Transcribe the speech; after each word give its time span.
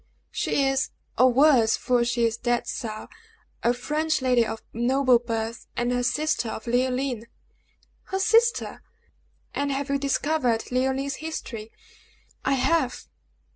"She 0.31 0.65
is, 0.65 0.89
or 1.15 1.31
was 1.31 1.77
(for 1.77 2.03
she 2.03 2.25
is 2.25 2.35
dead 2.35 2.65
now) 2.83 3.07
a 3.61 3.71
French 3.71 4.19
lady, 4.19 4.43
of 4.43 4.63
noble 4.73 5.19
birth, 5.19 5.67
and 5.77 5.91
the 5.91 6.03
sister 6.03 6.49
of 6.49 6.65
Leoline!" 6.65 7.27
"Her 8.05 8.17
sister! 8.17 8.81
And 9.53 9.71
have 9.71 9.89
you 9.91 9.99
discovered 9.99 10.71
Leoline's 10.71 11.17
history?" 11.17 11.71
"I 12.43 12.53
have." 12.53 13.05